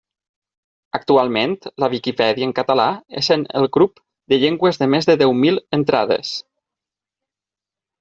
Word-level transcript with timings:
Actualment, 0.99 1.53
la 1.83 1.89
Viquipèdia 1.91 2.49
en 2.49 2.55
català 2.61 2.87
és 3.23 3.31
en 3.37 3.45
el 3.63 3.71
grup 3.79 4.03
de 4.35 4.43
llengües 4.47 4.85
de 4.85 4.91
més 4.97 5.13
de 5.13 5.21
deu 5.25 5.39
mil 5.47 5.65
entrades. 5.83 6.39